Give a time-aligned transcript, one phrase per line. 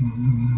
[0.00, 0.48] うん。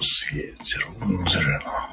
[0.00, 1.06] すげえ、ゼロ、
[1.52, 1.91] やな。